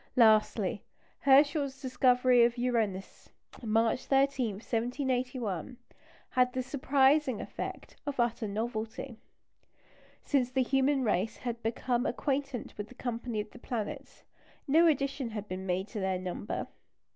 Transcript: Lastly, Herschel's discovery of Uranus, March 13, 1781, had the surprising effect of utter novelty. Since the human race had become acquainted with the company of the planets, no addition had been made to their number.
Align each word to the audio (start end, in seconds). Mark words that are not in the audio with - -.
Lastly, 0.15 0.81
Herschel's 1.19 1.79
discovery 1.79 2.43
of 2.43 2.57
Uranus, 2.57 3.29
March 3.61 4.07
13, 4.07 4.53
1781, 4.55 5.77
had 6.31 6.51
the 6.53 6.63
surprising 6.63 7.39
effect 7.39 7.97
of 8.07 8.19
utter 8.19 8.47
novelty. 8.47 9.19
Since 10.23 10.49
the 10.49 10.63
human 10.63 11.03
race 11.03 11.37
had 11.37 11.61
become 11.61 12.07
acquainted 12.07 12.73
with 12.79 12.87
the 12.87 12.95
company 12.95 13.39
of 13.41 13.51
the 13.51 13.59
planets, 13.59 14.23
no 14.67 14.87
addition 14.87 15.29
had 15.29 15.47
been 15.47 15.67
made 15.67 15.87
to 15.89 15.99
their 15.99 16.17
number. 16.17 16.65